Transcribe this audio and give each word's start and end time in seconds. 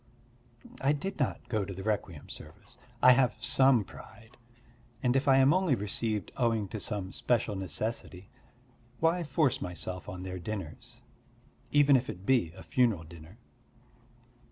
I 0.81 0.93
did 0.93 1.19
not 1.19 1.47
go 1.47 1.63
to 1.63 1.75
the 1.75 1.83
requiem 1.83 2.27
service. 2.27 2.75
I 3.03 3.11
have 3.11 3.37
some 3.39 3.83
pride, 3.83 4.35
and 5.03 5.15
if 5.15 5.27
I 5.27 5.37
am 5.37 5.53
only 5.53 5.75
received 5.75 6.31
owing 6.37 6.67
to 6.69 6.79
some 6.79 7.13
special 7.13 7.55
necessity, 7.55 8.27
why 8.99 9.23
force 9.23 9.61
myself 9.61 10.09
on 10.09 10.23
their 10.23 10.39
dinners, 10.39 11.03
even 11.71 11.95
if 11.95 12.09
it 12.09 12.25
be 12.25 12.51
a 12.55 12.63
funeral 12.63 13.03
dinner. 13.03 13.37